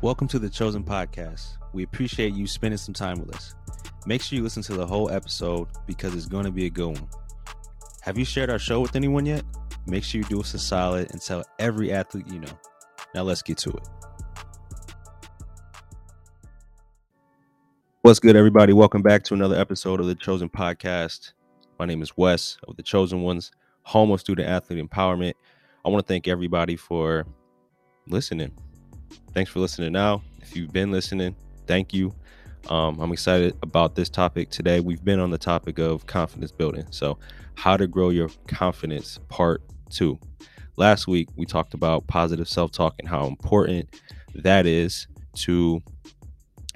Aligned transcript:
Welcome 0.00 0.28
to 0.28 0.38
the 0.38 0.48
Chosen 0.48 0.84
Podcast. 0.84 1.56
We 1.72 1.82
appreciate 1.82 2.32
you 2.32 2.46
spending 2.46 2.78
some 2.78 2.94
time 2.94 3.18
with 3.18 3.34
us. 3.34 3.56
Make 4.06 4.22
sure 4.22 4.36
you 4.36 4.44
listen 4.44 4.62
to 4.62 4.74
the 4.74 4.86
whole 4.86 5.10
episode 5.10 5.66
because 5.88 6.14
it's 6.14 6.26
going 6.26 6.44
to 6.44 6.52
be 6.52 6.66
a 6.66 6.70
good 6.70 6.96
one. 7.00 7.08
Have 8.02 8.16
you 8.16 8.24
shared 8.24 8.48
our 8.48 8.60
show 8.60 8.78
with 8.78 8.94
anyone 8.94 9.26
yet? 9.26 9.42
Make 9.88 10.04
sure 10.04 10.20
you 10.20 10.24
do 10.28 10.38
us 10.38 10.54
a 10.54 10.58
solid 10.60 11.10
and 11.10 11.20
tell 11.20 11.42
every 11.58 11.90
athlete 11.90 12.28
you 12.32 12.38
know. 12.38 12.60
Now 13.12 13.24
let's 13.24 13.42
get 13.42 13.58
to 13.58 13.70
it. 13.70 13.88
What's 18.02 18.20
good, 18.20 18.36
everybody? 18.36 18.72
Welcome 18.72 19.02
back 19.02 19.24
to 19.24 19.34
another 19.34 19.56
episode 19.56 19.98
of 19.98 20.06
the 20.06 20.14
Chosen 20.14 20.48
Podcast. 20.48 21.32
My 21.76 21.86
name 21.86 22.02
is 22.02 22.16
Wes 22.16 22.56
of 22.68 22.76
the 22.76 22.84
Chosen 22.84 23.22
Ones, 23.22 23.50
home 23.82 24.12
of 24.12 24.20
student 24.20 24.48
athlete 24.48 24.78
empowerment. 24.80 25.32
I 25.84 25.88
want 25.88 26.06
to 26.06 26.08
thank 26.08 26.28
everybody 26.28 26.76
for 26.76 27.26
listening. 28.06 28.52
Thanks 29.32 29.50
for 29.50 29.60
listening 29.60 29.92
now. 29.92 30.22
If 30.40 30.56
you've 30.56 30.72
been 30.72 30.90
listening, 30.90 31.36
thank 31.66 31.92
you. 31.92 32.14
Um, 32.68 32.98
I'm 33.00 33.12
excited 33.12 33.56
about 33.62 33.94
this 33.94 34.08
topic 34.08 34.50
today. 34.50 34.80
We've 34.80 35.04
been 35.04 35.20
on 35.20 35.30
the 35.30 35.38
topic 35.38 35.78
of 35.78 36.06
confidence 36.06 36.52
building. 36.52 36.86
So, 36.90 37.18
how 37.54 37.76
to 37.76 37.86
grow 37.86 38.10
your 38.10 38.30
confidence, 38.46 39.18
part 39.28 39.62
two. 39.90 40.18
Last 40.76 41.08
week, 41.08 41.28
we 41.36 41.44
talked 41.44 41.74
about 41.74 42.06
positive 42.06 42.48
self 42.48 42.70
talk 42.70 42.94
and 42.98 43.08
how 43.08 43.26
important 43.26 43.88
that 44.34 44.66
is 44.66 45.06
to 45.34 45.82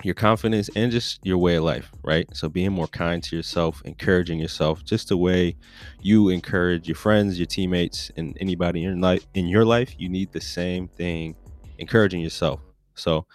your 0.04 0.14
confidence 0.14 0.68
and 0.74 0.90
just 0.90 1.24
your 1.24 1.38
way 1.38 1.56
of 1.56 1.64
life, 1.64 1.90
right? 2.02 2.26
So 2.34 2.48
being 2.48 2.72
more 2.72 2.88
kind 2.88 3.22
to 3.24 3.36
yourself, 3.36 3.82
encouraging 3.84 4.40
yourself, 4.40 4.84
just 4.84 5.08
the 5.08 5.16
way 5.16 5.56
you 6.00 6.28
encourage 6.28 6.88
your 6.88 6.96
friends, 6.96 7.38
your 7.38 7.46
teammates, 7.46 8.10
and 8.16 8.36
anybody 8.40 8.84
in 8.84 9.00
life 9.00 9.26
in 9.34 9.46
your 9.46 9.64
life, 9.64 9.94
you 9.98 10.08
need 10.08 10.32
the 10.32 10.40
same 10.40 10.88
thing 10.88 11.36
encouraging 11.82 12.22
yourself. 12.22 12.60
So 12.94 13.26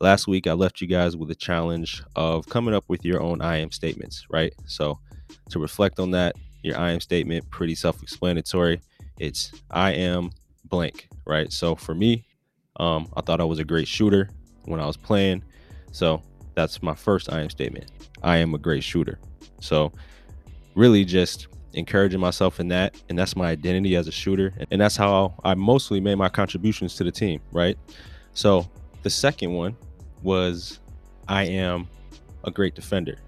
last 0.00 0.26
week 0.26 0.46
I 0.46 0.52
left 0.52 0.80
you 0.80 0.86
guys 0.86 1.16
with 1.16 1.30
a 1.30 1.34
challenge 1.34 2.02
of 2.14 2.48
coming 2.48 2.72
up 2.72 2.84
with 2.88 3.04
your 3.04 3.20
own 3.20 3.42
I 3.42 3.56
am 3.58 3.70
statements, 3.70 4.24
right? 4.30 4.54
So 4.64 4.98
to 5.50 5.58
reflect 5.58 5.98
on 6.00 6.12
that, 6.12 6.36
your 6.62 6.78
I 6.78 6.92
am 6.92 7.00
statement, 7.00 7.50
pretty 7.50 7.74
self-explanatory. 7.74 8.80
It's 9.18 9.52
I 9.70 9.92
am 9.92 10.30
blank, 10.64 11.08
right? 11.26 11.52
So 11.52 11.74
for 11.74 11.94
me, 11.94 12.24
um, 12.78 13.08
I 13.16 13.20
thought 13.20 13.40
I 13.40 13.44
was 13.44 13.58
a 13.58 13.64
great 13.64 13.88
shooter 13.88 14.30
when 14.64 14.80
I 14.80 14.86
was 14.86 14.96
playing. 14.96 15.42
So 15.92 16.22
that's 16.54 16.82
my 16.82 16.94
first 16.94 17.32
I 17.32 17.40
am 17.40 17.50
statement. 17.50 17.90
I 18.22 18.38
am 18.38 18.54
a 18.54 18.58
great 18.58 18.84
shooter. 18.84 19.18
So 19.60 19.92
really 20.74 21.04
just 21.04 21.48
encouraging 21.76 22.18
myself 22.18 22.58
in 22.58 22.68
that. 22.68 23.00
And 23.08 23.18
that's 23.18 23.36
my 23.36 23.48
identity 23.48 23.94
as 23.94 24.08
a 24.08 24.12
shooter. 24.12 24.52
And 24.70 24.80
that's 24.80 24.96
how 24.96 25.34
I 25.44 25.54
mostly 25.54 26.00
made 26.00 26.16
my 26.16 26.28
contributions 26.28 26.96
to 26.96 27.04
the 27.04 27.12
team, 27.12 27.40
right? 27.52 27.78
So 28.32 28.68
the 29.02 29.10
second 29.10 29.52
one 29.52 29.76
was 30.22 30.80
I 31.28 31.44
am 31.44 31.86
a 32.44 32.50
great 32.50 32.74
defender. 32.74 33.18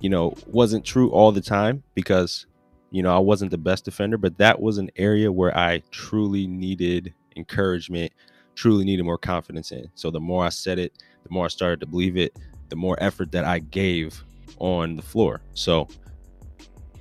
You 0.00 0.10
know, 0.10 0.34
wasn't 0.46 0.84
true 0.84 1.10
all 1.10 1.32
the 1.32 1.40
time 1.40 1.82
because, 1.94 2.46
you 2.92 3.02
know, 3.02 3.14
I 3.14 3.18
wasn't 3.18 3.50
the 3.50 3.58
best 3.58 3.84
defender, 3.84 4.16
but 4.16 4.38
that 4.38 4.60
was 4.60 4.78
an 4.78 4.90
area 4.96 5.30
where 5.30 5.56
I 5.56 5.82
truly 5.90 6.46
needed 6.46 7.12
encouragement, 7.36 8.12
truly 8.54 8.84
needed 8.84 9.02
more 9.02 9.18
confidence 9.18 9.72
in. 9.72 9.90
So 9.94 10.10
the 10.10 10.20
more 10.20 10.44
I 10.44 10.50
said 10.50 10.78
it, 10.78 10.92
the 11.24 11.30
more 11.30 11.46
I 11.46 11.48
started 11.48 11.80
to 11.80 11.86
believe 11.86 12.16
it, 12.16 12.36
the 12.68 12.76
more 12.76 12.96
effort 13.00 13.32
that 13.32 13.44
I 13.44 13.58
gave 13.58 14.22
on 14.58 14.94
the 14.94 15.02
floor. 15.02 15.40
So 15.54 15.88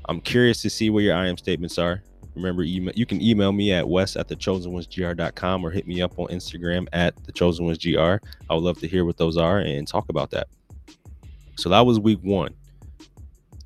I'm 0.07 0.21
curious 0.21 0.61
to 0.61 0.69
see 0.69 0.89
where 0.89 1.03
your 1.03 1.15
I 1.15 1.27
am 1.27 1.37
statements 1.37 1.77
are. 1.77 2.01
Remember, 2.35 2.63
email, 2.63 2.93
you 2.95 3.05
can 3.05 3.21
email 3.21 3.51
me 3.51 3.73
at 3.73 3.87
wes 3.87 4.15
at 4.15 4.27
thechosenonesgr.com 4.27 5.65
or 5.65 5.71
hit 5.71 5.87
me 5.87 6.01
up 6.01 6.17
on 6.19 6.27
Instagram 6.27 6.87
at 6.93 7.15
thechosenonesgr. 7.23 8.19
I 8.49 8.53
would 8.53 8.63
love 8.63 8.79
to 8.79 8.87
hear 8.87 9.05
what 9.05 9.17
those 9.17 9.37
are 9.37 9.59
and 9.59 9.87
talk 9.87 10.09
about 10.09 10.31
that. 10.31 10.47
So 11.57 11.69
that 11.69 11.81
was 11.81 11.99
week 11.99 12.19
one. 12.21 12.53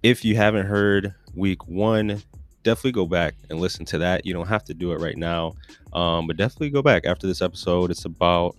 If 0.03 0.23
you 0.23 0.35
haven't 0.35 0.65
heard 0.65 1.13
week 1.35 1.67
one, 1.67 2.23
definitely 2.63 2.93
go 2.93 3.05
back 3.05 3.35
and 3.49 3.59
listen 3.59 3.85
to 3.85 3.97
that. 3.99 4.25
You 4.25 4.33
don't 4.33 4.47
have 4.47 4.63
to 4.65 4.73
do 4.73 4.93
it 4.93 4.99
right 4.99 5.17
now, 5.17 5.53
um, 5.93 6.27
but 6.27 6.37
definitely 6.37 6.69
go 6.69 6.81
back 6.81 7.05
after 7.05 7.27
this 7.27 7.41
episode. 7.41 7.91
It's 7.91 8.05
about 8.05 8.55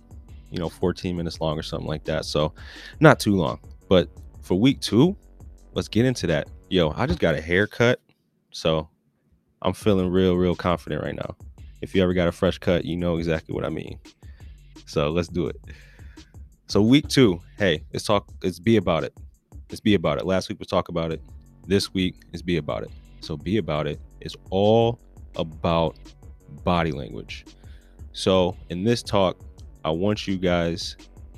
you 0.51 0.59
know 0.59 0.69
14 0.69 1.17
minutes 1.17 1.41
long 1.41 1.57
or 1.57 1.63
something 1.63 1.87
like 1.87 2.03
that, 2.05 2.25
so 2.25 2.53
not 2.99 3.19
too 3.19 3.35
long. 3.35 3.59
But 3.89 4.09
for 4.41 4.55
week 4.55 4.79
two, 4.79 5.15
let's 5.73 5.87
get 5.87 6.05
into 6.05 6.27
that. 6.27 6.47
Yo, 6.69 6.91
I 6.95 7.05
just 7.05 7.19
got 7.19 7.35
a 7.35 7.41
haircut, 7.41 7.99
so 8.51 8.89
I'm 9.61 9.73
feeling 9.73 10.09
real, 10.09 10.35
real 10.35 10.55
confident 10.55 11.03
right 11.03 11.15
now. 11.15 11.35
If 11.81 11.93
you 11.93 12.01
ever 12.01 12.13
got 12.13 12.27
a 12.27 12.31
fresh 12.31 12.57
cut, 12.57 12.85
you 12.85 12.95
know 12.95 13.17
exactly 13.17 13.53
what 13.53 13.65
I 13.65 13.69
mean. 13.69 13.99
So 14.85 15.09
let's 15.11 15.27
do 15.27 15.47
it. 15.47 15.57
So 16.67 16.81
week 16.81 17.07
two, 17.09 17.39
hey, 17.57 17.83
let's 17.93 18.05
talk. 18.05 18.27
Let's 18.41 18.59
be 18.59 18.77
about 18.77 19.03
it. 19.03 19.13
Let's 19.69 19.81
be 19.81 19.93
about 19.93 20.17
it. 20.17 20.25
Last 20.25 20.49
week 20.49 20.59
was 20.59 20.67
talk 20.67 20.89
about 20.89 21.11
it. 21.11 21.21
This 21.67 21.93
week 21.93 22.15
is 22.31 22.41
be 22.41 22.57
about 22.57 22.83
it. 22.83 22.91
So 23.19 23.37
be 23.37 23.57
about 23.57 23.85
it. 23.85 23.99
is 24.21 24.35
all 24.49 24.99
about 25.35 25.97
body 26.63 26.91
language. 26.91 27.45
So 28.13 28.55
in 28.69 28.83
this 28.83 29.03
talk, 29.03 29.37
I 29.85 29.89
want 29.89 30.27
you 30.27 30.37
guys 30.37 30.95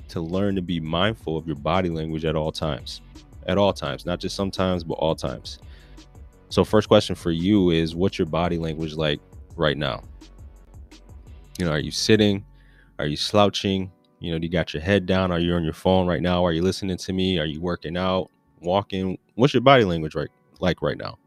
to 0.08 0.20
learn 0.20 0.54
to 0.54 0.62
be 0.62 0.80
mindful 0.80 1.36
of 1.36 1.46
your 1.46 1.56
body 1.56 1.88
language 1.88 2.24
at 2.24 2.36
all 2.36 2.52
times 2.52 3.00
at 3.46 3.58
all 3.58 3.72
times, 3.72 4.04
not 4.04 4.20
just 4.20 4.36
sometimes, 4.36 4.84
but 4.84 4.94
all 4.94 5.14
times. 5.14 5.58
So, 6.48 6.64
first 6.64 6.88
question 6.88 7.14
for 7.14 7.30
you 7.30 7.70
is 7.70 7.94
what's 7.94 8.18
your 8.18 8.26
body 8.26 8.58
language 8.58 8.94
like 8.94 9.20
right 9.56 9.76
now? 9.76 10.02
You 11.58 11.64
know, 11.64 11.72
are 11.72 11.78
you 11.78 11.90
sitting? 11.90 12.44
Are 12.98 13.06
you 13.06 13.16
slouching? 13.16 13.90
You 14.20 14.32
know, 14.32 14.38
do 14.38 14.46
you 14.46 14.52
got 14.52 14.72
your 14.72 14.82
head 14.82 15.06
down? 15.06 15.30
Are 15.32 15.38
you 15.38 15.54
on 15.54 15.64
your 15.64 15.72
phone 15.72 16.06
right 16.06 16.22
now? 16.22 16.44
Are 16.44 16.52
you 16.52 16.62
listening 16.62 16.96
to 16.96 17.12
me? 17.12 17.38
Are 17.38 17.44
you 17.44 17.60
working 17.60 17.96
out, 17.96 18.30
walking? 18.60 19.18
What's 19.34 19.54
your 19.54 19.60
body 19.60 19.84
language 19.84 20.14
right 20.14 20.28
like 20.60 20.82
right 20.82 20.96
now? 20.96 21.18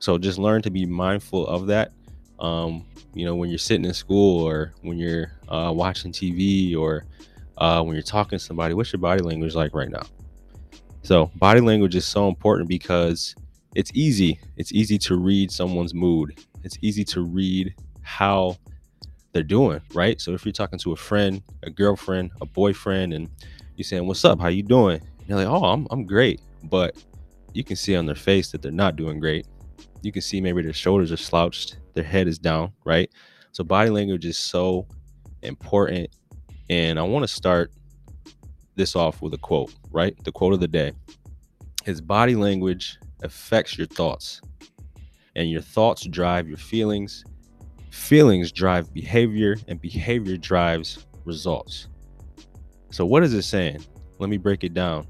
So 0.00 0.18
just 0.18 0.38
learn 0.38 0.62
to 0.62 0.70
be 0.70 0.86
mindful 0.86 1.46
of 1.46 1.66
that. 1.66 1.92
Um, 2.38 2.86
you 3.14 3.24
know, 3.24 3.34
when 3.34 3.50
you're 3.50 3.58
sitting 3.58 3.84
in 3.84 3.94
school 3.94 4.44
or 4.44 4.72
when 4.82 4.96
you're 4.96 5.32
uh, 5.48 5.72
watching 5.74 6.12
TV 6.12 6.76
or 6.76 7.04
uh, 7.58 7.82
when 7.82 7.94
you're 7.94 8.02
talking 8.02 8.38
to 8.38 8.44
somebody, 8.44 8.74
what's 8.74 8.92
your 8.92 9.00
body 9.00 9.22
language 9.22 9.54
like 9.54 9.74
right 9.74 9.90
now? 9.90 10.02
So 11.02 11.30
body 11.36 11.60
language 11.60 11.94
is 11.94 12.04
so 12.04 12.28
important 12.28 12.68
because 12.68 13.34
it's 13.74 13.90
easy. 13.94 14.40
It's 14.56 14.72
easy 14.72 14.98
to 14.98 15.16
read 15.16 15.50
someone's 15.50 15.94
mood. 15.94 16.38
It's 16.64 16.78
easy 16.82 17.04
to 17.06 17.22
read 17.22 17.74
how 18.02 18.56
they're 19.32 19.42
doing, 19.42 19.80
right? 19.94 20.20
So 20.20 20.32
if 20.32 20.44
you're 20.44 20.52
talking 20.52 20.78
to 20.80 20.92
a 20.92 20.96
friend, 20.96 21.42
a 21.62 21.70
girlfriend, 21.70 22.30
a 22.40 22.46
boyfriend, 22.46 23.12
and 23.12 23.28
you're 23.76 23.84
saying, 23.84 24.06
"What's 24.06 24.24
up? 24.24 24.40
How 24.40 24.48
you 24.48 24.62
doing?" 24.62 25.00
And 25.00 25.28
they're 25.28 25.36
like, 25.36 25.46
"Oh, 25.46 25.64
I'm 25.64 25.86
I'm 25.90 26.04
great," 26.04 26.40
but 26.64 26.96
you 27.52 27.62
can 27.64 27.76
see 27.76 27.94
on 27.96 28.06
their 28.06 28.14
face 28.14 28.50
that 28.52 28.62
they're 28.62 28.72
not 28.72 28.96
doing 28.96 29.20
great. 29.20 29.46
You 30.02 30.12
can 30.12 30.22
see 30.22 30.40
maybe 30.40 30.62
their 30.62 30.72
shoulders 30.72 31.12
are 31.12 31.16
slouched, 31.16 31.78
their 31.94 32.04
head 32.04 32.28
is 32.28 32.38
down, 32.38 32.72
right? 32.84 33.10
So 33.52 33.64
body 33.64 33.90
language 33.90 34.24
is 34.24 34.38
so 34.38 34.86
important, 35.42 36.10
and 36.70 36.98
I 36.98 37.02
want 37.02 37.22
to 37.22 37.28
start 37.28 37.72
this 38.78 38.96
off 38.96 39.20
with 39.20 39.34
a 39.34 39.38
quote, 39.38 39.74
right? 39.90 40.14
The 40.24 40.32
quote 40.32 40.54
of 40.54 40.60
the 40.60 40.68
day. 40.68 40.92
His 41.84 42.00
body 42.00 42.34
language 42.34 42.98
affects 43.22 43.76
your 43.76 43.86
thoughts, 43.86 44.40
and 45.36 45.50
your 45.50 45.60
thoughts 45.60 46.06
drive 46.06 46.48
your 46.48 46.56
feelings. 46.56 47.24
Feelings 47.90 48.52
drive 48.52 48.92
behavior, 48.94 49.56
and 49.66 49.80
behavior 49.80 50.36
drives 50.36 51.06
results. 51.24 51.88
So, 52.90 53.04
what 53.04 53.22
is 53.22 53.34
it 53.34 53.42
saying? 53.42 53.84
Let 54.18 54.30
me 54.30 54.38
break 54.38 54.64
it 54.64 54.72
down. 54.72 55.06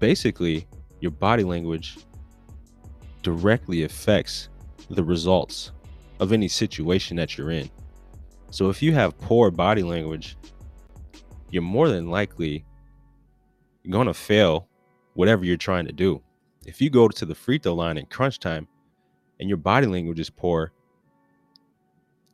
Basically, 0.00 0.66
your 1.00 1.12
body 1.12 1.44
language 1.44 1.98
directly 3.22 3.84
affects 3.84 4.48
the 4.90 5.04
results 5.04 5.72
of 6.20 6.32
any 6.32 6.48
situation 6.48 7.16
that 7.16 7.36
you're 7.36 7.50
in. 7.50 7.70
So, 8.50 8.68
if 8.68 8.82
you 8.82 8.92
have 8.92 9.18
poor 9.18 9.50
body 9.50 9.82
language, 9.82 10.36
you're 11.52 11.62
more 11.62 11.88
than 11.88 12.08
likely 12.08 12.64
going 13.88 14.06
to 14.06 14.14
fail 14.14 14.66
whatever 15.14 15.44
you're 15.44 15.56
trying 15.56 15.86
to 15.86 15.92
do. 15.92 16.20
If 16.66 16.80
you 16.80 16.90
go 16.90 17.08
to 17.08 17.26
the 17.26 17.34
free 17.34 17.58
throw 17.58 17.74
line 17.74 17.98
in 17.98 18.06
crunch 18.06 18.38
time 18.38 18.66
and 19.38 19.48
your 19.48 19.58
body 19.58 19.86
language 19.86 20.18
is 20.18 20.30
poor, 20.30 20.72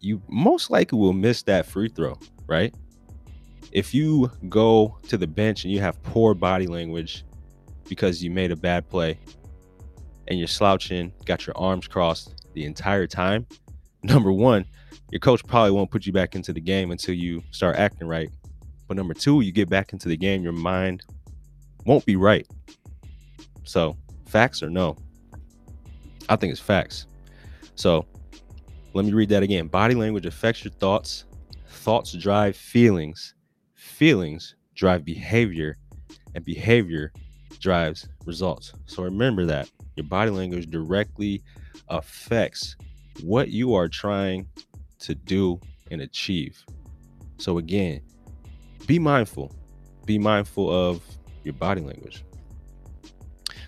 you 0.00 0.22
most 0.28 0.70
likely 0.70 0.98
will 0.98 1.12
miss 1.12 1.42
that 1.42 1.66
free 1.66 1.88
throw, 1.88 2.16
right? 2.46 2.72
If 3.72 3.92
you 3.92 4.30
go 4.48 4.96
to 5.08 5.18
the 5.18 5.26
bench 5.26 5.64
and 5.64 5.72
you 5.72 5.80
have 5.80 6.00
poor 6.04 6.32
body 6.32 6.68
language 6.68 7.24
because 7.88 8.22
you 8.22 8.30
made 8.30 8.52
a 8.52 8.56
bad 8.56 8.88
play 8.88 9.18
and 10.28 10.38
you're 10.38 10.46
slouching, 10.46 11.12
got 11.24 11.44
your 11.44 11.58
arms 11.58 11.88
crossed 11.88 12.46
the 12.54 12.64
entire 12.64 13.08
time, 13.08 13.46
number 14.04 14.30
one, 14.30 14.64
your 15.10 15.18
coach 15.18 15.44
probably 15.44 15.72
won't 15.72 15.90
put 15.90 16.06
you 16.06 16.12
back 16.12 16.36
into 16.36 16.52
the 16.52 16.60
game 16.60 16.92
until 16.92 17.16
you 17.16 17.42
start 17.50 17.76
acting 17.76 18.06
right 18.06 18.30
but 18.88 18.96
number 18.96 19.14
two, 19.14 19.42
you 19.42 19.52
get 19.52 19.68
back 19.68 19.92
into 19.92 20.08
the 20.08 20.16
game, 20.16 20.42
your 20.42 20.52
mind 20.52 21.04
won't 21.84 22.04
be 22.06 22.16
right. 22.16 22.46
So, 23.64 23.96
facts 24.26 24.62
or 24.62 24.70
no? 24.70 24.96
I 26.28 26.36
think 26.36 26.50
it's 26.50 26.60
facts. 26.60 27.06
So, 27.74 28.06
let 28.94 29.04
me 29.04 29.12
read 29.12 29.28
that 29.28 29.42
again. 29.42 29.68
Body 29.68 29.94
language 29.94 30.26
affects 30.26 30.64
your 30.64 30.72
thoughts. 30.72 31.24
thoughts 31.68 32.12
drive 32.12 32.56
feelings, 32.56 33.34
feelings 33.74 34.56
drive 34.74 35.04
behavior, 35.04 35.76
and 36.34 36.44
behavior 36.44 37.12
drives 37.60 38.08
results. 38.24 38.72
So 38.86 39.02
remember 39.02 39.44
that 39.46 39.70
your 39.96 40.06
body 40.06 40.30
language 40.30 40.70
directly 40.70 41.42
affects 41.88 42.76
what 43.22 43.48
you 43.48 43.74
are 43.74 43.88
trying 43.88 44.46
to 45.00 45.14
do 45.14 45.60
and 45.90 46.00
achieve. 46.00 46.64
So 47.38 47.58
again, 47.58 48.00
be 48.88 48.98
mindful. 48.98 49.54
Be 50.06 50.18
mindful 50.18 50.70
of 50.70 51.02
your 51.44 51.52
body 51.52 51.82
language. 51.82 52.24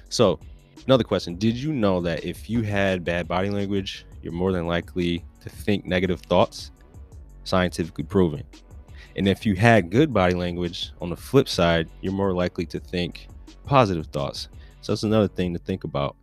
So, 0.08 0.40
another 0.87 1.05
question, 1.05 1.37
did 1.37 1.56
you 1.56 1.72
know 1.72 2.00
that 2.00 2.25
if 2.25 2.49
you 2.49 2.62
had 2.62 3.05
bad 3.05 3.28
body 3.28 3.50
language, 3.50 4.06
you're 4.22 4.32
more 4.32 4.50
than 4.50 4.67
likely 4.67 5.22
to 5.43 5.50
think 5.50 5.84
negative 5.84 6.20
thoughts? 6.22 6.72
Scientifically 7.44 8.05
proven. 8.05 8.43
And 9.17 9.28
if 9.28 9.44
you 9.44 9.55
had 9.55 9.90
good 9.90 10.12
body 10.12 10.34
language, 10.34 10.93
on 11.02 11.11
the 11.11 11.17
flip 11.17 11.49
side, 11.49 11.90
you're 12.00 12.12
more 12.12 12.32
likely 12.32 12.64
to 12.67 12.81
think 12.81 13.28
positive 13.64 14.06
thoughts. 14.06 14.49
So 14.81 14.93
that's 14.93 15.02
another 15.02 15.28
thing 15.28 15.52
to 15.52 15.58
think 15.58 15.84
about. 15.84 16.17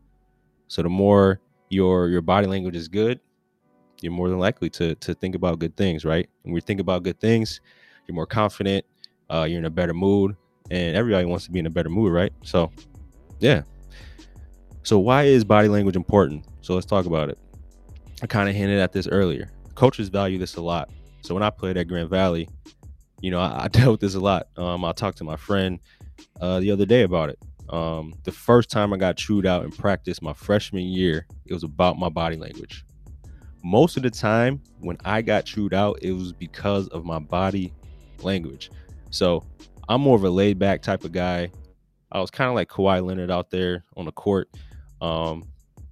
So 0.68 0.82
the 0.82 0.90
more 0.90 1.40
your 1.70 2.08
your 2.08 2.22
body 2.22 2.48
language 2.48 2.76
is 2.76 2.88
good, 2.88 3.20
you're 4.02 4.12
more 4.12 4.30
than 4.30 4.40
likely 4.40 4.72
to 4.72 4.96
to 4.96 5.14
think 5.14 5.36
about 5.36 5.60
good 5.60 5.78
things, 5.78 6.04
right? 6.04 6.28
When 6.42 6.54
we 6.54 6.62
think 6.62 6.80
about 6.80 7.04
good 7.04 7.20
things, 7.20 7.62
you're 8.08 8.16
more 8.16 8.26
confident, 8.26 8.86
uh, 9.30 9.46
you're 9.48 9.60
in 9.60 9.66
a 9.66 9.70
better 9.70 9.94
mood, 9.94 10.36
and 10.72 10.96
everybody 10.96 11.26
wants 11.26 11.46
to 11.46 11.52
be 11.52 11.60
in 11.60 11.66
a 11.66 11.70
better 11.70 11.90
mood, 11.90 12.12
right? 12.12 12.32
So, 12.44 12.72
yeah. 13.40 13.64
So 14.84 15.00
why 15.00 15.24
is 15.24 15.44
body 15.44 15.68
language 15.68 15.96
important? 15.96 16.46
So 16.62 16.74
let's 16.74 16.86
talk 16.86 17.06
about 17.06 17.30
it. 17.30 17.38
I 18.22 18.28
kind 18.28 18.50
of 18.50 18.56
hinted 18.56 18.80
at 18.80 18.94
this 18.94 19.08
earlier. 19.08 19.52
Coaches 19.76 20.10
value 20.10 20.38
this 20.38 20.56
a 20.56 20.62
lot. 20.62 20.90
So 21.22 21.34
when 21.34 21.44
I 21.44 21.50
played 21.50 21.78
at 21.78 21.88
Grand 21.88 22.10
Valley, 22.10 22.50
you 23.22 23.32
know, 23.32 23.40
I, 23.40 23.66
I 23.66 23.68
dealt 23.72 23.92
with 23.92 24.00
this 24.00 24.16
a 24.16 24.20
lot. 24.20 24.48
Um, 24.58 24.84
I 24.86 24.92
talked 24.94 25.18
to 25.20 25.24
my 25.24 25.36
friend 25.36 25.80
uh, 26.42 26.60
the 26.60 26.72
other 26.72 26.86
day 26.86 27.04
about 27.04 27.30
it. 27.30 27.40
Um, 27.70 28.14
the 28.24 28.32
first 28.32 28.70
time 28.70 28.94
I 28.94 28.98
got 28.98 29.18
chewed 29.18 29.46
out 29.46 29.66
in 29.66 29.72
practice 29.72 30.22
my 30.22 30.34
freshman 30.34 30.86
year, 30.86 31.28
it 31.46 31.54
was 31.54 31.64
about 31.64 32.00
my 32.00 32.10
body 32.10 32.38
language. 32.38 32.86
Most 33.64 33.98
of 33.98 34.04
the 34.04 34.10
time, 34.10 34.62
when 34.80 34.98
I 35.04 35.22
got 35.22 35.46
chewed 35.46 35.74
out, 35.74 36.00
it 36.02 36.14
was 36.14 36.32
because 36.32 36.88
of 36.90 37.04
my 37.04 37.20
body 37.20 37.74
language. 38.24 38.72
So 39.10 39.44
I'm 39.90 40.02
more 40.02 40.16
of 40.16 40.24
a 40.24 40.30
laid 40.30 40.60
back 40.60 40.82
type 40.82 41.04
of 41.04 41.12
guy. 41.12 41.52
I 42.12 42.20
was 42.20 42.32
kind 42.32 42.50
of 42.50 42.56
like 42.56 42.70
Kawhi 42.70 43.06
Leonard 43.06 43.32
out 43.32 43.50
there 43.50 43.84
on 43.96 44.06
the 44.06 44.12
court. 44.12 44.50
Um, 45.02 45.44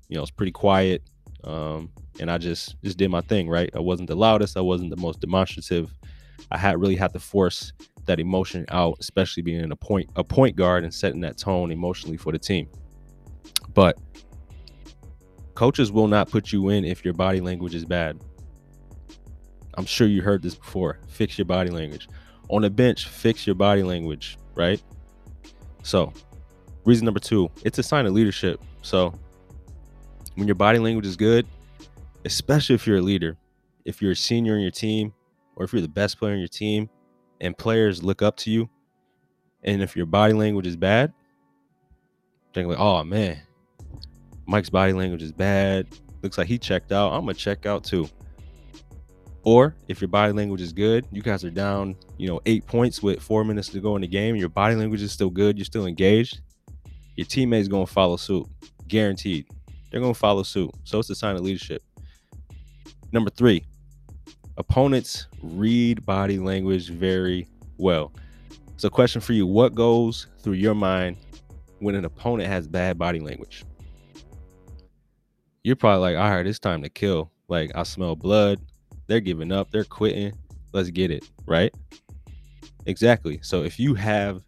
you 0.07 0.15
know, 0.15 0.21
it's 0.21 0.31
pretty 0.31 0.51
quiet. 0.51 1.01
Um, 1.43 1.91
and 2.19 2.31
I 2.31 2.37
just 2.37 2.81
just 2.83 2.97
did 2.97 3.09
my 3.09 3.21
thing, 3.21 3.49
right? 3.49 3.69
I 3.75 3.79
wasn't 3.79 4.07
the 4.07 4.15
loudest, 4.15 4.57
I 4.57 4.61
wasn't 4.61 4.89
the 4.89 4.97
most 4.97 5.19
demonstrative. 5.19 5.91
I 6.51 6.57
had 6.57 6.79
really 6.79 6.95
had 6.95 7.13
to 7.13 7.19
force 7.19 7.73
that 8.05 8.19
emotion 8.19 8.65
out, 8.69 8.97
especially 8.99 9.43
being 9.43 9.71
a 9.71 9.75
point 9.75 10.09
a 10.15 10.23
point 10.23 10.55
guard 10.55 10.83
and 10.83 10.93
setting 10.93 11.21
that 11.21 11.37
tone 11.37 11.71
emotionally 11.71 12.17
for 12.17 12.31
the 12.31 12.39
team. 12.39 12.67
But 13.73 13.97
coaches 15.53 15.91
will 15.91 16.07
not 16.07 16.29
put 16.29 16.51
you 16.51 16.69
in 16.69 16.85
if 16.85 17.03
your 17.03 17.13
body 17.13 17.41
language 17.41 17.75
is 17.75 17.85
bad. 17.85 18.21
I'm 19.77 19.85
sure 19.85 20.07
you 20.07 20.21
heard 20.21 20.41
this 20.41 20.55
before. 20.55 20.99
Fix 21.07 21.37
your 21.37 21.45
body 21.45 21.69
language. 21.69 22.07
On 22.49 22.61
the 22.61 22.69
bench, 22.69 23.07
fix 23.07 23.45
your 23.45 23.55
body 23.55 23.83
language, 23.83 24.37
right? 24.55 24.81
So, 25.83 26.13
reason 26.85 27.05
number 27.05 27.19
2, 27.19 27.49
it's 27.63 27.79
a 27.79 27.83
sign 27.83 28.05
of 28.05 28.13
leadership. 28.13 28.61
So, 28.81 29.13
when 30.35 30.47
your 30.47 30.55
body 30.55 30.79
language 30.79 31.05
is 31.05 31.15
good, 31.15 31.47
especially 32.25 32.75
if 32.75 32.85
you're 32.85 32.97
a 32.97 33.01
leader, 33.01 33.37
if 33.85 34.01
you're 34.01 34.11
a 34.11 34.15
senior 34.15 34.55
in 34.55 34.61
your 34.61 34.71
team, 34.71 35.13
or 35.55 35.65
if 35.65 35.73
you're 35.73 35.81
the 35.81 35.87
best 35.87 36.19
player 36.19 36.33
in 36.33 36.39
your 36.39 36.47
team, 36.47 36.89
and 37.41 37.57
players 37.57 38.03
look 38.03 38.21
up 38.21 38.37
to 38.37 38.51
you, 38.51 38.69
and 39.63 39.81
if 39.81 39.95
your 39.95 40.05
body 40.05 40.33
language 40.33 40.67
is 40.67 40.75
bad, 40.75 41.13
they're 42.53 42.65
like, 42.67 42.79
oh 42.79 43.03
man, 43.03 43.41
Mike's 44.45 44.69
body 44.69 44.93
language 44.93 45.23
is 45.23 45.31
bad. 45.31 45.87
Looks 46.21 46.37
like 46.37 46.47
he 46.47 46.57
checked 46.57 46.91
out. 46.91 47.13
I'm 47.13 47.21
gonna 47.21 47.33
check 47.33 47.65
out 47.65 47.83
too. 47.83 48.07
Or 49.45 49.75
if 49.87 50.01
your 50.01 50.07
body 50.07 50.33
language 50.33 50.59
is 50.59 50.73
good, 50.73 51.05
you 51.11 51.21
guys 51.21 51.45
are 51.45 51.51
down, 51.51 51.95
you 52.17 52.27
know, 52.27 52.41
eight 52.47 52.65
points 52.65 53.03
with 53.03 53.21
four 53.21 53.43
minutes 53.43 53.69
to 53.69 53.79
go 53.79 53.95
in 53.95 54.01
the 54.01 54.07
game. 54.07 54.35
Your 54.35 54.49
body 54.49 54.75
language 54.75 55.03
is 55.03 55.11
still 55.11 55.29
good. 55.29 55.57
You're 55.57 55.65
still 55.65 55.85
engaged. 55.85 56.41
Your 57.15 57.27
teammates 57.27 57.67
gonna 57.67 57.85
follow 57.85 58.17
suit, 58.17 58.47
guaranteed. 58.87 59.45
They're 59.91 60.01
gonna 60.01 60.15
follow 60.15 60.41
suit. 60.43 60.71
So 60.83 60.99
it's 60.99 61.09
a 61.11 61.15
sign 61.15 61.35
of 61.35 61.41
leadership. 61.43 61.83
Number 63.11 63.29
three, 63.29 63.63
opponents 64.57 65.27
read 65.43 66.03
body 66.05 66.39
language 66.39 66.89
very 66.89 67.47
well. 67.77 68.11
So, 68.77 68.89
question 68.89 69.21
for 69.21 69.33
you 69.33 69.45
What 69.45 69.75
goes 69.75 70.27
through 70.39 70.53
your 70.53 70.75
mind 70.75 71.17
when 71.79 71.95
an 71.95 72.03
opponent 72.03 72.49
has 72.49 72.67
bad 72.67 72.97
body 72.97 73.19
language? 73.19 73.63
You're 75.63 75.75
probably 75.75 76.01
like, 76.01 76.17
all 76.17 76.29
right, 76.29 76.45
it's 76.45 76.59
time 76.59 76.81
to 76.81 76.89
kill. 76.89 77.31
Like, 77.47 77.71
I 77.75 77.83
smell 77.83 78.15
blood. 78.15 78.59
They're 79.07 79.19
giving 79.19 79.51
up. 79.51 79.71
They're 79.71 79.83
quitting. 79.83 80.33
Let's 80.73 80.89
get 80.89 81.11
it. 81.11 81.29
Right? 81.45 81.73
Exactly. 82.85 83.39
So, 83.41 83.63
if 83.63 83.79
you 83.79 83.95
have 83.95 84.43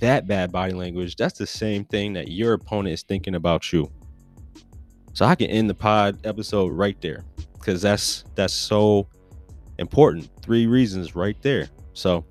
that 0.00 0.26
bad 0.26 0.52
body 0.52 0.72
language, 0.72 1.16
that's 1.16 1.38
the 1.38 1.46
same 1.46 1.84
thing 1.84 2.12
that 2.14 2.28
your 2.28 2.54
opponent 2.54 2.94
is 2.94 3.02
thinking 3.02 3.34
about 3.34 3.72
you. 3.72 3.90
So, 5.14 5.24
I 5.24 5.34
can 5.34 5.48
end 5.48 5.70
the 5.70 5.74
pod 5.74 6.18
episode 6.24 6.72
right 6.72 7.00
there 7.00 7.24
because 7.54 7.82
that's 7.82 8.24
that's 8.34 8.54
so 8.54 9.08
important. 9.78 10.28
Three 10.42 10.66
reasons 10.66 11.14
right 11.14 11.40
there. 11.42 11.68
So, 11.94 12.24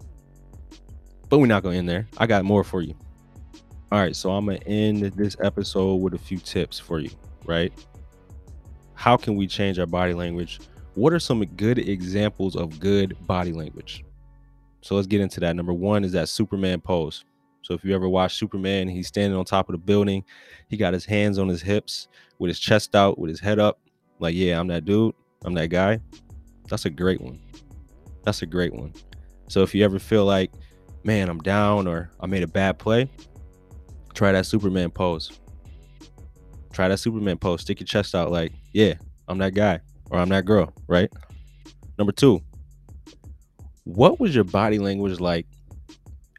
but 1.30 1.40
we're 1.40 1.48
not 1.48 1.63
to 1.63 1.69
end 1.69 1.88
there. 1.90 2.08
I 2.18 2.28
got 2.28 2.46
more 2.46 2.63
for 2.63 2.81
you. 2.81 2.96
All 3.92 4.00
right. 4.00 4.16
So, 4.16 4.31
I'm 4.31 4.46
to 4.48 4.62
end 4.68 5.04
this 5.04 5.36
episode 5.44 5.96
with 5.96 6.13
a 6.13 6.19
few 6.19 6.38
tips 6.38 6.80
for 6.80 7.00
you, 7.00 7.10
right? 7.46 7.74
How 8.94 9.18
can 9.18 9.36
we 9.36 9.48
change 9.48 9.80
our 9.80 9.88
body 9.88 10.13
language? 10.13 10.60
What 10.96 11.14
are 11.14 11.20
some 11.20 11.44
good 11.46 11.78
examples 11.78 12.56
of 12.56 12.80
good 12.80 13.16
body 13.26 13.54
language? 13.54 14.04
So, 14.82 14.96
let's 14.96 15.08
get 15.08 15.22
into 15.22 15.40
that. 15.40 15.56
Number 15.56 15.74
one 15.74 16.04
is 16.04 16.12
that 16.14 16.28
Superman 16.28 16.82
pose. 16.82 17.24
So, 17.62 17.74
if 17.74 17.86
you 17.86 17.96
ever 17.96 18.10
watch 18.10 18.36
Superman, 18.36 18.88
he's 18.88 19.08
standing 19.08 19.38
on 19.38 19.46
top 19.46 19.70
of 19.70 19.74
the 19.74 19.78
building. 19.78 20.24
He 20.70 20.78
got 20.78 20.94
his 20.94 21.06
hands 21.06 21.40
on 21.40 21.48
his 21.48 21.62
hips 21.62 22.08
with 22.40 22.50
his 22.50 22.60
chest 22.60 22.96
out, 22.96 23.18
with 23.18 23.30
his 23.30 23.40
head 23.40 23.60
up. 23.60 23.80
Like, 24.20 24.36
yeah, 24.36 24.60
I'm 24.60 24.68
that 24.68 24.86
dude. 24.86 25.16
I'm 25.46 25.54
that 25.54 25.68
guy. 25.68 26.00
That's 26.68 26.86
a 26.86 26.90
great 26.90 27.22
one. 27.22 27.40
That's 28.24 28.42
a 28.42 28.46
great 28.46 28.74
one. 28.74 28.94
So 29.48 29.62
if 29.64 29.74
you 29.74 29.84
ever 29.84 30.00
feel 30.00 30.26
like, 30.26 30.52
man, 31.04 31.30
I'm 31.30 31.40
down 31.40 31.88
or 31.88 32.12
I 32.20 32.27
made 32.27 32.44
a 32.44 32.48
bad 32.48 32.80
play, 32.80 33.10
try 34.13 34.32
that 34.32 34.46
Superman 34.46 34.92
pose. 34.92 35.39
Try 36.72 36.88
that 36.88 37.00
Superman 37.00 37.38
pose. 37.38 37.62
Stick 37.62 37.80
your 37.80 37.88
chest 37.88 38.15
out 38.15 38.32
like, 38.32 38.54
yeah, 38.74 38.94
I'm 39.27 39.38
that 39.39 39.54
guy 39.54 39.82
or 40.12 40.20
I'm 40.20 40.30
that 40.30 40.46
girl, 40.46 40.72
right? 40.88 41.12
Number 41.98 42.12
two, 42.12 42.39
what 43.86 44.20
was 44.20 44.36
your 44.36 44.44
body 44.44 44.77
language 44.77 45.20
like 45.20 45.48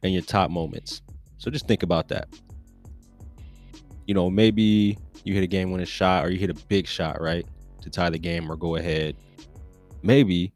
in 0.05 0.13
your 0.13 0.23
top 0.23 0.51
moments? 0.51 1.03
So 1.39 1.51
just 1.51 1.67
think 1.67 1.83
about 1.83 2.07
that. 2.09 2.29
You 4.07 4.15
know, 4.15 4.31
maybe 4.31 4.97
you 5.25 5.35
hit 5.35 5.43
a 5.43 5.49
game 5.49 5.73
winning 5.73 5.87
shot 5.87 6.25
or 6.25 6.31
you 6.31 6.39
hit 6.39 6.51
a 6.51 6.55
big 6.69 6.87
shot, 6.87 7.21
right? 7.21 7.45
To 7.81 7.91
tie 7.91 8.11
the 8.11 8.19
game 8.19 8.51
or 8.51 8.55
go 8.55 8.77
ahead 8.77 9.17
maybe 10.03 10.53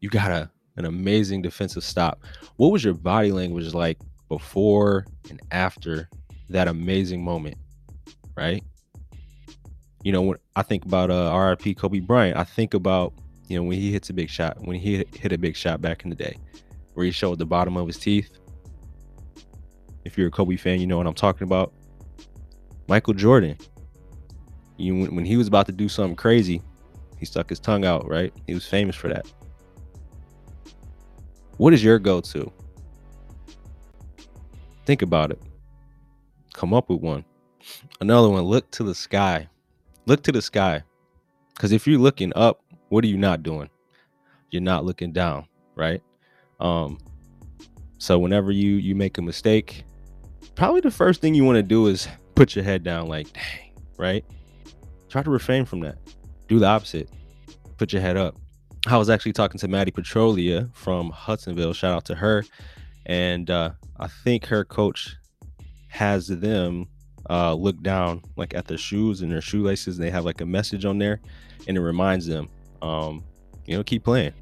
you 0.00 0.10
got 0.10 0.30
a 0.30 0.50
an 0.76 0.86
amazing 0.86 1.42
defensive 1.42 1.84
stop. 1.84 2.24
What 2.56 2.68
was 2.68 2.82
your 2.82 2.94
body 2.94 3.30
language 3.30 3.74
like 3.74 3.98
before 4.28 5.04
and 5.28 5.40
after 5.50 6.08
that 6.48 6.66
amazing 6.66 7.22
moment? 7.22 7.56
Right? 8.36 8.64
You 10.02 10.12
know, 10.12 10.22
when 10.22 10.38
I 10.56 10.62
think 10.62 10.84
about 10.84 11.10
uh 11.10 11.36
RIP 11.36 11.76
Kobe 11.76 12.00
Bryant, 12.00 12.36
I 12.36 12.44
think 12.44 12.74
about, 12.74 13.12
you 13.48 13.56
know, 13.56 13.62
when 13.62 13.78
he 13.78 13.92
hits 13.92 14.10
a 14.10 14.12
big 14.12 14.28
shot, 14.28 14.58
when 14.60 14.76
he 14.76 14.96
hit, 14.98 15.32
a 15.32 15.38
big 15.38 15.56
shot 15.56 15.80
back 15.80 16.04
in 16.04 16.10
the 16.10 16.16
day, 16.16 16.36
where 16.94 17.06
he 17.06 17.12
showed 17.12 17.38
the 17.38 17.46
bottom 17.46 17.76
of 17.76 17.86
his 17.86 17.98
teeth. 17.98 18.30
If 20.04 20.18
you're 20.18 20.28
a 20.28 20.30
Kobe 20.30 20.56
fan, 20.56 20.80
you 20.80 20.86
know 20.86 20.96
what 20.96 21.06
I'm 21.06 21.14
talking 21.14 21.44
about. 21.44 21.72
Michael 22.88 23.14
Jordan, 23.14 23.56
you 24.76 24.94
when, 24.94 25.16
when 25.16 25.24
he 25.24 25.36
was 25.36 25.46
about 25.46 25.66
to 25.66 25.72
do 25.72 25.88
something 25.88 26.16
crazy, 26.16 26.60
he 27.18 27.26
stuck 27.26 27.48
his 27.48 27.60
tongue 27.60 27.84
out, 27.84 28.08
right? 28.08 28.32
He 28.46 28.54
was 28.54 28.66
famous 28.66 28.96
for 28.96 29.08
that. 29.08 29.26
What 31.58 31.72
is 31.72 31.84
your 31.84 32.00
go 32.00 32.20
to? 32.20 32.52
Think 34.84 35.02
about 35.02 35.30
it. 35.30 35.40
Come 36.52 36.74
up 36.74 36.90
with 36.90 37.00
one. 37.00 37.24
Another 38.00 38.28
one, 38.28 38.42
look 38.42 38.68
to 38.72 38.82
the 38.82 38.94
sky. 38.94 39.48
Look 40.06 40.22
to 40.24 40.32
the 40.32 40.42
sky. 40.42 40.82
Because 41.54 41.72
if 41.72 41.86
you're 41.86 41.98
looking 41.98 42.32
up, 42.34 42.62
what 42.88 43.04
are 43.04 43.08
you 43.08 43.16
not 43.16 43.42
doing? 43.42 43.68
You're 44.50 44.62
not 44.62 44.84
looking 44.84 45.12
down, 45.12 45.46
right? 45.76 46.02
Um, 46.60 46.98
so 47.98 48.18
whenever 48.18 48.50
you 48.52 48.72
you 48.76 48.94
make 48.94 49.18
a 49.18 49.22
mistake, 49.22 49.84
probably 50.54 50.80
the 50.80 50.90
first 50.90 51.20
thing 51.20 51.34
you 51.34 51.44
want 51.44 51.56
to 51.56 51.62
do 51.62 51.86
is 51.86 52.08
put 52.34 52.54
your 52.54 52.64
head 52.64 52.82
down, 52.82 53.08
like, 53.08 53.32
dang, 53.32 53.72
right? 53.98 54.24
Try 55.08 55.22
to 55.22 55.30
refrain 55.30 55.64
from 55.64 55.80
that 55.80 55.98
do 56.52 56.58
the 56.58 56.66
opposite. 56.66 57.08
Put 57.78 57.92
your 57.92 58.02
head 58.02 58.16
up. 58.16 58.36
I 58.86 58.96
was 58.98 59.08
actually 59.08 59.32
talking 59.32 59.58
to 59.60 59.68
Maddie 59.68 59.90
Petrolia 59.90 60.68
from 60.74 61.10
Hudsonville. 61.10 61.72
Shout 61.72 61.94
out 61.94 62.04
to 62.06 62.14
her. 62.14 62.44
And 63.06 63.50
uh, 63.50 63.70
I 63.98 64.08
think 64.08 64.46
her 64.46 64.64
coach 64.64 65.16
has 65.88 66.26
them 66.26 66.88
uh, 67.30 67.54
look 67.54 67.80
down 67.82 68.22
like 68.36 68.54
at 68.54 68.66
their 68.66 68.78
shoes 68.78 69.22
and 69.22 69.30
their 69.30 69.40
shoelaces. 69.40 69.98
And 69.98 70.06
they 70.06 70.10
have 70.10 70.24
like 70.24 70.40
a 70.40 70.46
message 70.46 70.84
on 70.84 70.98
there, 70.98 71.20
and 71.68 71.76
it 71.76 71.80
reminds 71.80 72.26
them, 72.26 72.48
um, 72.80 73.24
you 73.66 73.76
know, 73.76 73.82
keep 73.82 74.04
playing, 74.04 74.32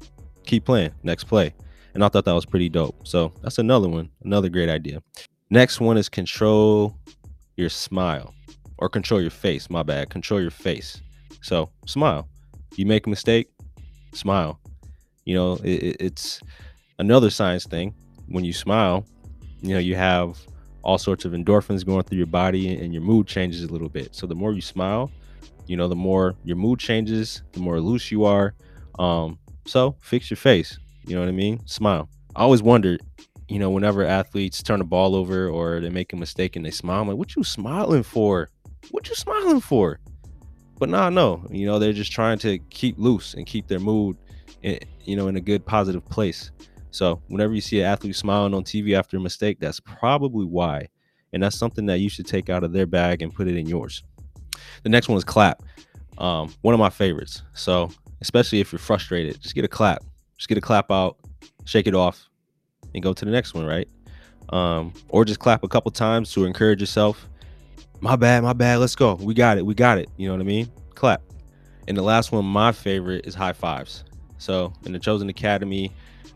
keep 0.45 0.65
playing. 0.65 0.91
Next 1.03 1.25
play. 1.25 1.53
And 1.93 2.03
I 2.03 2.09
thought 2.09 2.25
that 2.25 2.33
was 2.33 2.45
pretty 2.45 2.69
dope. 2.69 3.07
So 3.07 3.33
that's 3.41 3.57
another 3.57 3.89
one, 3.89 4.09
another 4.23 4.49
great 4.49 4.69
idea. 4.69 5.03
Next 5.49 5.81
one 5.81 5.97
is 5.97 6.07
control 6.07 6.97
your 7.57 7.69
smile 7.69 8.33
or 8.77 8.89
control 8.89 9.21
your 9.21 9.31
face. 9.31 9.69
My 9.69 9.83
bad. 9.83 10.09
Control 10.09 10.41
your 10.41 10.51
face. 10.51 11.01
So 11.41 11.69
smile. 11.85 12.29
You 12.75 12.85
make 12.85 13.05
a 13.05 13.09
mistake, 13.09 13.49
smile. 14.13 14.59
You 15.25 15.35
know, 15.35 15.53
it, 15.63 15.97
it's 15.99 16.39
another 16.99 17.29
science 17.29 17.65
thing. 17.65 17.93
When 18.27 18.45
you 18.45 18.53
smile, 18.53 19.05
you 19.61 19.73
know, 19.73 19.79
you 19.79 19.95
have 19.95 20.39
all 20.83 20.97
sorts 20.97 21.25
of 21.25 21.33
endorphins 21.33 21.85
going 21.85 22.03
through 22.03 22.17
your 22.17 22.27
body 22.27 22.75
and 22.75 22.93
your 22.93 23.03
mood 23.03 23.27
changes 23.27 23.63
a 23.63 23.67
little 23.67 23.89
bit. 23.89 24.15
So 24.15 24.27
the 24.27 24.35
more 24.35 24.53
you 24.53 24.61
smile, 24.61 25.11
you 25.67 25.77
know, 25.77 25.87
the 25.87 25.95
more 25.95 26.35
your 26.43 26.57
mood 26.57 26.79
changes, 26.79 27.43
the 27.53 27.59
more 27.59 27.79
loose 27.79 28.11
you 28.11 28.25
are. 28.25 28.53
Um, 28.99 29.39
so 29.65 29.95
fix 30.01 30.29
your 30.29 30.37
face. 30.37 30.77
You 31.05 31.15
know 31.15 31.21
what 31.21 31.29
I 31.29 31.33
mean? 31.33 31.65
Smile. 31.67 32.09
I 32.35 32.41
always 32.41 32.63
wondered, 32.63 33.01
you 33.47 33.59
know, 33.59 33.69
whenever 33.69 34.03
athletes 34.03 34.63
turn 34.63 34.81
a 34.81 34.85
ball 34.85 35.15
over 35.15 35.47
or 35.47 35.79
they 35.79 35.89
make 35.89 36.13
a 36.13 36.15
mistake 36.15 36.55
and 36.55 36.65
they 36.65 36.71
smile, 36.71 37.01
I'm 37.01 37.07
like, 37.07 37.17
what 37.17 37.35
you 37.35 37.43
smiling 37.43 38.03
for? 38.03 38.49
What 38.91 39.07
you 39.09 39.15
smiling 39.15 39.61
for? 39.61 39.99
But 40.79 40.89
nah, 40.89 41.09
no, 41.09 41.45
you 41.51 41.67
know, 41.67 41.77
they're 41.77 41.93
just 41.93 42.11
trying 42.11 42.39
to 42.39 42.57
keep 42.69 42.97
loose 42.97 43.35
and 43.35 43.45
keep 43.45 43.67
their 43.67 43.79
mood, 43.79 44.17
in, 44.63 44.79
you 45.03 45.15
know, 45.15 45.27
in 45.27 45.35
a 45.35 45.41
good 45.41 45.65
positive 45.65 46.03
place. 46.09 46.51
So 46.91 47.21
whenever 47.27 47.53
you 47.53 47.61
see 47.61 47.79
an 47.79 47.85
athlete 47.85 48.15
smiling 48.15 48.53
on 48.53 48.63
TV 48.63 48.97
after 48.97 49.17
a 49.17 49.19
mistake, 49.19 49.59
that's 49.59 49.79
probably 49.79 50.45
why. 50.45 50.87
And 51.33 51.41
that's 51.41 51.57
something 51.57 51.85
that 51.85 51.99
you 51.99 52.09
should 52.09 52.27
take 52.27 52.49
out 52.49 52.63
of 52.63 52.73
their 52.73 52.85
bag 52.85 53.21
and 53.21 53.33
put 53.33 53.47
it 53.47 53.55
in 53.55 53.65
yours. 53.65 54.03
The 54.83 54.89
next 54.89 55.07
one 55.07 55.17
is 55.17 55.23
clap. 55.23 55.63
Um, 56.17 56.53
one 56.61 56.73
of 56.73 56.79
my 56.79 56.89
favorites. 56.89 57.41
So 57.53 57.89
especially 58.21 58.59
if 58.59 58.71
you're 58.71 58.79
frustrated, 58.79 59.41
just 59.41 59.55
get 59.55 59.65
a 59.65 59.69
clap. 59.69 60.03
Just 60.37 60.49
get 60.49 60.57
a 60.57 60.61
clap 60.61 60.91
out, 60.91 61.17
shake 61.65 61.87
it 61.87 61.95
off, 61.95 62.27
and 62.93 63.01
go 63.01 63.13
to 63.13 63.25
the 63.25 63.31
next 63.31 63.53
one, 63.53 63.65
right? 63.65 63.87
Um, 64.49 64.93
or 65.09 65.23
just 65.23 65.39
clap 65.39 65.63
a 65.63 65.67
couple 65.67 65.91
times 65.91 66.31
to 66.33 66.45
encourage 66.45 66.81
yourself 66.81 67.27
my 68.01 68.15
bad, 68.15 68.43
my 68.43 68.53
bad. 68.53 68.79
Let's 68.79 68.95
go. 68.95 69.13
We 69.15 69.35
got 69.35 69.57
it. 69.59 69.65
We 69.65 69.75
got 69.75 69.99
it. 69.99 70.09
You 70.17 70.27
know 70.27 70.33
what 70.33 70.41
I 70.41 70.45
mean? 70.45 70.71
Clap. 70.95 71.21
And 71.87 71.95
the 71.95 72.01
last 72.01 72.31
one, 72.31 72.45
my 72.45 72.71
favorite, 72.71 73.25
is 73.27 73.35
high 73.35 73.53
fives. 73.53 74.03
So 74.39 74.73
in 74.85 74.91
the 74.91 74.99
Chosen 74.99 75.29
Academy, 75.29 75.91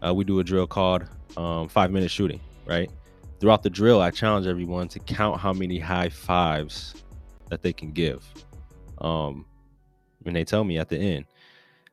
uh, 0.06 0.14
we 0.14 0.24
do 0.24 0.40
a 0.40 0.44
drill 0.44 0.68
called 0.68 1.06
um, 1.38 1.68
five 1.68 1.92
minute 1.92 2.12
shooting, 2.12 2.40
right? 2.66 2.92
Throughout 3.40 3.64
the 3.64 3.70
drill, 3.70 4.02
I 4.02 4.12
challenge 4.12 4.48
everyone 4.48 4.88
to 4.90 5.00
count 5.00 5.40
how 5.40 5.52
many 5.52 5.80
high 5.80 6.10
fives 6.10 6.96
that 7.50 7.62
they 7.62 7.74
can 7.74 7.92
give. 7.92 8.24
Um, 9.00 9.46
and 10.26 10.36
they 10.36 10.44
tell 10.44 10.64
me 10.64 10.78
at 10.78 10.90
the 10.90 10.98
end. 10.98 11.26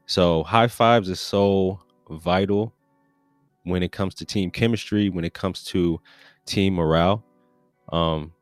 So 0.06 0.42
high 0.44 0.68
fives 0.68 1.08
is 1.08 1.20
so 1.20 1.80
vital 2.10 2.72
when 3.64 3.82
it 3.82 3.92
comes 3.92 4.14
to 4.16 4.24
team 4.24 4.50
chemistry, 4.50 5.08
when 5.08 5.24
it 5.24 5.34
comes 5.34 5.64
to 5.64 6.00
team 6.46 6.74
morale. 6.74 7.24
Um, 7.92 8.32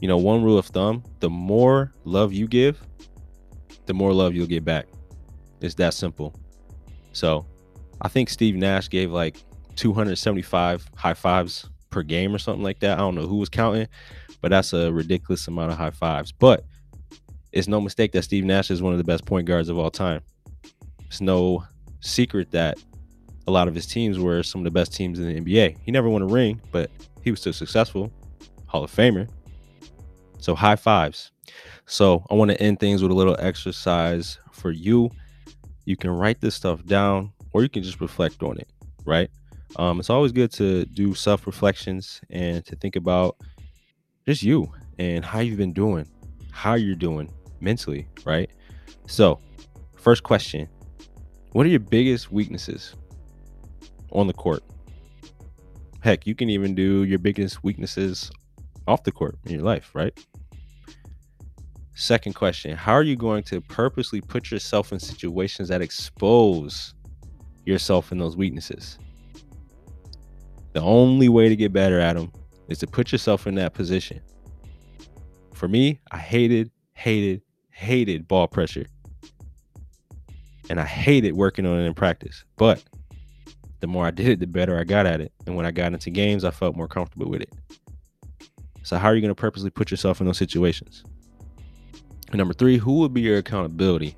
you 0.00 0.08
know, 0.08 0.18
one 0.18 0.42
rule 0.42 0.58
of 0.58 0.66
thumb 0.66 1.02
the 1.20 1.30
more 1.30 1.92
love 2.04 2.32
you 2.32 2.46
give, 2.46 2.80
the 3.86 3.94
more 3.94 4.12
love 4.12 4.34
you'll 4.34 4.46
get 4.46 4.64
back. 4.64 4.86
It's 5.60 5.74
that 5.76 5.94
simple. 5.94 6.34
So 7.12 7.46
I 8.00 8.08
think 8.08 8.28
Steve 8.28 8.56
Nash 8.56 8.88
gave 8.88 9.10
like 9.10 9.36
275 9.76 10.88
high 10.94 11.14
fives 11.14 11.68
per 11.90 12.02
game 12.02 12.34
or 12.34 12.38
something 12.38 12.62
like 12.62 12.80
that. 12.80 12.98
I 12.98 13.00
don't 13.00 13.14
know 13.14 13.26
who 13.26 13.36
was 13.36 13.48
counting, 13.48 13.88
but 14.40 14.50
that's 14.50 14.72
a 14.72 14.92
ridiculous 14.92 15.46
amount 15.48 15.72
of 15.72 15.78
high 15.78 15.90
fives. 15.90 16.32
But 16.32 16.64
it's 17.52 17.68
no 17.68 17.80
mistake 17.80 18.12
that 18.12 18.22
Steve 18.22 18.44
Nash 18.44 18.70
is 18.70 18.82
one 18.82 18.92
of 18.92 18.98
the 18.98 19.04
best 19.04 19.24
point 19.24 19.46
guards 19.46 19.68
of 19.68 19.78
all 19.78 19.90
time. 19.90 20.20
It's 21.06 21.20
no 21.20 21.64
secret 22.00 22.50
that 22.50 22.78
a 23.46 23.50
lot 23.50 23.68
of 23.68 23.74
his 23.74 23.86
teams 23.86 24.18
were 24.18 24.42
some 24.42 24.60
of 24.60 24.64
the 24.64 24.70
best 24.70 24.92
teams 24.92 25.18
in 25.18 25.26
the 25.26 25.40
NBA. 25.40 25.78
He 25.82 25.90
never 25.90 26.08
won 26.08 26.22
a 26.22 26.26
ring, 26.26 26.60
but 26.72 26.90
he 27.22 27.30
was 27.30 27.40
still 27.40 27.52
successful. 27.52 28.12
Hall 28.66 28.84
of 28.84 28.94
Famer. 28.94 29.28
So 30.38 30.54
high 30.54 30.76
fives. 30.76 31.30
So 31.86 32.24
I 32.28 32.34
want 32.34 32.50
to 32.50 32.60
end 32.60 32.80
things 32.80 33.02
with 33.02 33.10
a 33.10 33.14
little 33.14 33.36
exercise 33.38 34.38
for 34.52 34.70
you. 34.70 35.10
You 35.84 35.96
can 35.96 36.10
write 36.10 36.40
this 36.40 36.54
stuff 36.54 36.84
down 36.84 37.32
or 37.56 37.62
you 37.62 37.70
can 37.70 37.82
just 37.82 38.02
reflect 38.02 38.42
on 38.42 38.58
it, 38.58 38.68
right? 39.06 39.30
Um, 39.76 39.98
it's 39.98 40.10
always 40.10 40.30
good 40.30 40.52
to 40.52 40.84
do 40.84 41.14
self 41.14 41.46
reflections 41.46 42.20
and 42.28 42.62
to 42.66 42.76
think 42.76 42.96
about 42.96 43.38
just 44.26 44.42
you 44.42 44.70
and 44.98 45.24
how 45.24 45.38
you've 45.38 45.56
been 45.56 45.72
doing, 45.72 46.06
how 46.52 46.74
you're 46.74 46.94
doing 46.94 47.32
mentally, 47.60 48.08
right? 48.26 48.50
So, 49.06 49.40
first 49.96 50.22
question 50.22 50.68
What 51.52 51.64
are 51.64 51.70
your 51.70 51.80
biggest 51.80 52.30
weaknesses 52.30 52.94
on 54.12 54.26
the 54.26 54.34
court? 54.34 54.62
Heck, 56.00 56.26
you 56.26 56.34
can 56.34 56.50
even 56.50 56.74
do 56.74 57.04
your 57.04 57.18
biggest 57.18 57.64
weaknesses 57.64 58.30
off 58.86 59.02
the 59.04 59.12
court 59.12 59.38
in 59.46 59.52
your 59.52 59.62
life, 59.62 59.92
right? 59.94 60.12
Second 61.94 62.34
question 62.34 62.76
How 62.76 62.92
are 62.92 63.02
you 63.02 63.16
going 63.16 63.44
to 63.44 63.62
purposely 63.62 64.20
put 64.20 64.50
yourself 64.50 64.92
in 64.92 65.00
situations 65.00 65.70
that 65.70 65.80
expose 65.80 66.92
yourself 67.66 68.12
in 68.12 68.18
those 68.18 68.36
weaknesses? 68.36 68.98
The 70.72 70.80
only 70.82 71.28
way 71.28 71.48
to 71.48 71.56
get 71.56 71.72
better 71.72 72.00
at 72.00 72.16
them 72.16 72.32
is 72.68 72.78
to 72.78 72.86
put 72.86 73.12
yourself 73.12 73.46
in 73.46 73.54
that 73.56 73.74
position. 73.74 74.20
For 75.54 75.68
me, 75.68 76.00
I 76.10 76.18
hated, 76.18 76.70
hated, 76.94 77.42
hated 77.70 78.28
ball 78.28 78.46
pressure. 78.46 78.86
And 80.68 80.80
I 80.80 80.84
hated 80.84 81.34
working 81.34 81.64
on 81.64 81.78
it 81.78 81.84
in 81.84 81.94
practice. 81.94 82.44
But 82.56 82.82
the 83.80 83.86
more 83.86 84.06
I 84.06 84.10
did 84.10 84.28
it, 84.28 84.40
the 84.40 84.46
better 84.46 84.78
I 84.78 84.84
got 84.84 85.06
at 85.06 85.20
it. 85.20 85.32
And 85.46 85.56
when 85.56 85.64
I 85.64 85.70
got 85.70 85.92
into 85.92 86.10
games, 86.10 86.44
I 86.44 86.50
felt 86.50 86.76
more 86.76 86.88
comfortable 86.88 87.30
with 87.30 87.42
it. 87.42 87.52
So, 88.82 88.98
how 88.98 89.08
are 89.08 89.14
you 89.14 89.20
going 89.20 89.34
to 89.34 89.40
purposely 89.40 89.70
put 89.70 89.90
yourself 89.90 90.20
in 90.20 90.26
those 90.26 90.38
situations? 90.38 91.04
And 92.28 92.36
number 92.36 92.54
three, 92.54 92.78
who 92.78 92.94
will 92.94 93.08
be 93.08 93.20
your 93.20 93.38
accountability? 93.38 94.16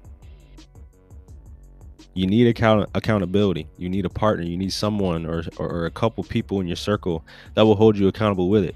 You 2.18 2.26
need 2.26 2.48
account 2.48 2.90
accountability. 2.96 3.68
You 3.76 3.88
need 3.88 4.04
a 4.04 4.08
partner. 4.08 4.44
You 4.44 4.56
need 4.56 4.72
someone 4.72 5.24
or, 5.24 5.44
or, 5.56 5.68
or 5.70 5.86
a 5.86 5.90
couple 5.92 6.24
people 6.24 6.60
in 6.60 6.66
your 6.66 6.74
circle 6.74 7.24
that 7.54 7.62
will 7.62 7.76
hold 7.76 7.96
you 7.96 8.08
accountable 8.08 8.48
with 8.48 8.64
it. 8.64 8.74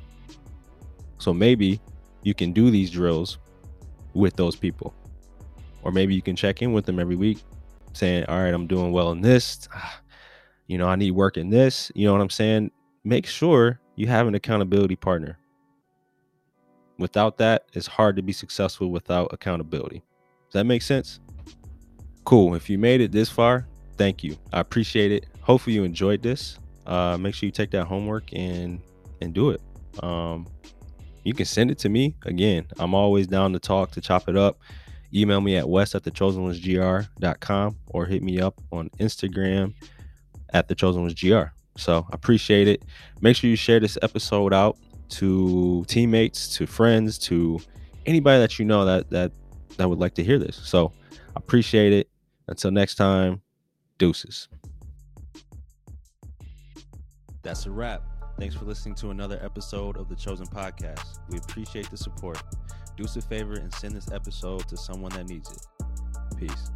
So 1.18 1.34
maybe 1.34 1.80
you 2.22 2.34
can 2.34 2.52
do 2.52 2.70
these 2.70 2.88
drills 2.88 3.38
with 4.14 4.36
those 4.36 4.54
people. 4.54 4.94
Or 5.82 5.90
maybe 5.90 6.14
you 6.14 6.22
can 6.22 6.36
check 6.36 6.62
in 6.62 6.72
with 6.72 6.86
them 6.86 7.00
every 7.00 7.16
week 7.16 7.42
saying, 7.94 8.26
All 8.26 8.38
right, 8.38 8.54
I'm 8.54 8.68
doing 8.68 8.92
well 8.92 9.10
in 9.10 9.20
this. 9.20 9.68
You 10.68 10.78
know, 10.78 10.86
I 10.86 10.94
need 10.94 11.10
work 11.10 11.36
in 11.36 11.50
this. 11.50 11.90
You 11.94 12.06
know 12.06 12.12
what 12.12 12.22
I'm 12.22 12.30
saying? 12.30 12.70
Make 13.04 13.26
sure 13.26 13.80
you 13.96 14.06
have 14.06 14.26
an 14.26 14.34
accountability 14.36 14.96
partner. 14.96 15.36
Without 16.98 17.36
that, 17.38 17.64
it's 17.74 17.88
hard 17.88 18.16
to 18.16 18.22
be 18.22 18.32
successful 18.32 18.90
without 18.90 19.28
accountability. 19.32 19.98
Does 20.46 20.52
that 20.52 20.64
make 20.64 20.80
sense? 20.80 21.20
Cool. 22.24 22.54
If 22.54 22.70
you 22.70 22.78
made 22.78 23.00
it 23.00 23.12
this 23.12 23.28
far, 23.28 23.66
thank 23.96 24.22
you. 24.22 24.36
I 24.52 24.60
appreciate 24.60 25.12
it. 25.12 25.26
Hopefully 25.40 25.74
you 25.74 25.84
enjoyed 25.84 26.22
this. 26.22 26.58
Uh, 26.86 27.16
make 27.16 27.34
sure 27.34 27.46
you 27.46 27.52
take 27.52 27.70
that 27.72 27.84
homework 27.84 28.32
and 28.32 28.80
and 29.20 29.32
do 29.32 29.50
it. 29.50 29.60
Um, 30.02 30.46
you 31.24 31.34
can 31.34 31.46
send 31.46 31.70
it 31.70 31.78
to 31.78 31.88
me. 31.88 32.16
Again, 32.24 32.66
I'm 32.78 32.94
always 32.94 33.26
down 33.26 33.52
to 33.52 33.58
talk, 33.58 33.92
to 33.92 34.00
chop 34.00 34.28
it 34.28 34.36
up. 34.36 34.58
Email 35.14 35.40
me 35.40 35.56
at 35.56 35.68
wes 35.68 35.94
at 35.94 36.02
thechosenonesgr.com 36.02 37.76
or 37.88 38.06
hit 38.06 38.22
me 38.22 38.40
up 38.40 38.60
on 38.72 38.88
Instagram 38.98 39.74
at 40.52 40.68
thechosenonesgr. 40.68 41.50
So 41.76 42.06
I 42.10 42.14
appreciate 42.14 42.68
it. 42.68 42.84
Make 43.20 43.36
sure 43.36 43.48
you 43.50 43.56
share 43.56 43.80
this 43.80 43.98
episode 44.02 44.52
out 44.52 44.76
to 45.10 45.84
teammates, 45.86 46.56
to 46.56 46.66
friends, 46.66 47.18
to 47.18 47.60
anybody 48.06 48.40
that 48.40 48.58
you 48.58 48.64
know 48.64 48.84
that 48.84 49.10
that 49.10 49.32
that 49.76 49.88
would 49.88 49.98
like 49.98 50.14
to 50.14 50.24
hear 50.24 50.38
this. 50.38 50.56
So 50.56 50.92
I 51.12 51.16
appreciate 51.36 51.92
it. 51.92 52.08
Until 52.52 52.70
next 52.70 52.96
time, 52.96 53.40
deuces. 53.96 54.46
That's 57.42 57.64
a 57.64 57.70
wrap. 57.70 58.02
Thanks 58.38 58.54
for 58.54 58.66
listening 58.66 58.94
to 58.96 59.08
another 59.08 59.40
episode 59.42 59.96
of 59.96 60.10
the 60.10 60.14
Chosen 60.14 60.46
Podcast. 60.46 61.20
We 61.30 61.38
appreciate 61.38 61.90
the 61.90 61.96
support. 61.96 62.42
Do 62.98 63.04
us 63.04 63.16
a 63.16 63.22
favor 63.22 63.54
and 63.54 63.72
send 63.72 63.94
this 63.96 64.12
episode 64.12 64.68
to 64.68 64.76
someone 64.76 65.12
that 65.12 65.30
needs 65.30 65.50
it. 65.50 65.66
Peace. 66.38 66.70